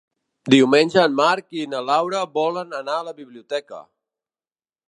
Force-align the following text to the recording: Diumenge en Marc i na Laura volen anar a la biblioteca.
Diumenge 0.53 1.03
en 1.09 1.13
Marc 1.19 1.53
i 1.63 1.67
na 1.75 1.83
Laura 1.91 2.23
volen 2.39 2.75
anar 2.81 2.99
a 3.03 3.07
la 3.11 3.17
biblioteca. 3.23 3.87